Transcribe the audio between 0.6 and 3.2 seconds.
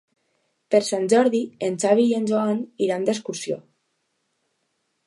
Per Sant Jordi en Xavi i en Joan iran